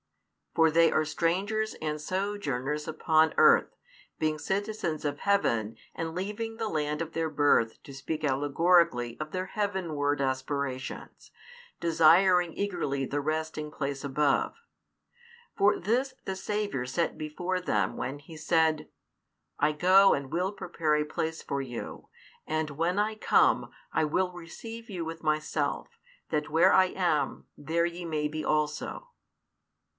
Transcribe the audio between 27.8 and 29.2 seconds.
ye may be also.